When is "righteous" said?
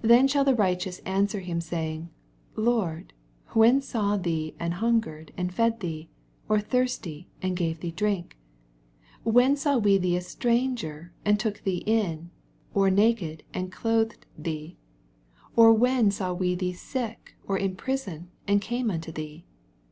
0.56-0.98